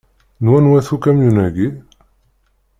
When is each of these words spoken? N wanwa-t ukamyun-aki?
N 0.41 0.45
wanwa-t 0.51 0.89
ukamyun-aki? 0.95 1.67